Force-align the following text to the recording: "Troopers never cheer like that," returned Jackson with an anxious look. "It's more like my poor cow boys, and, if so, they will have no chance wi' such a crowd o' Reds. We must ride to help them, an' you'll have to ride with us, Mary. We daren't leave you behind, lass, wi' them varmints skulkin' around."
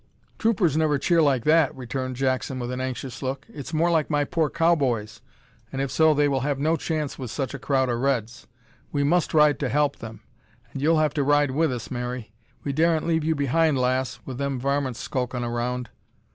"Troopers 0.39 0.75
never 0.75 0.97
cheer 0.97 1.21
like 1.21 1.43
that," 1.43 1.75
returned 1.75 2.15
Jackson 2.15 2.57
with 2.57 2.71
an 2.71 2.81
anxious 2.81 3.21
look. 3.21 3.45
"It's 3.47 3.71
more 3.71 3.91
like 3.91 4.09
my 4.09 4.23
poor 4.23 4.49
cow 4.49 4.73
boys, 4.75 5.21
and, 5.71 5.79
if 5.79 5.91
so, 5.91 6.15
they 6.15 6.27
will 6.27 6.39
have 6.39 6.57
no 6.57 6.75
chance 6.75 7.19
wi' 7.19 7.27
such 7.27 7.53
a 7.53 7.59
crowd 7.59 7.87
o' 7.87 7.93
Reds. 7.93 8.47
We 8.91 9.03
must 9.03 9.31
ride 9.35 9.59
to 9.59 9.69
help 9.69 9.97
them, 9.97 10.21
an' 10.73 10.81
you'll 10.81 10.97
have 10.97 11.13
to 11.13 11.23
ride 11.23 11.51
with 11.51 11.71
us, 11.71 11.91
Mary. 11.91 12.31
We 12.63 12.73
daren't 12.73 13.05
leave 13.05 13.23
you 13.23 13.35
behind, 13.35 13.77
lass, 13.77 14.17
wi' 14.25 14.33
them 14.33 14.59
varmints 14.59 14.99
skulkin' 14.99 15.43
around." 15.43 15.91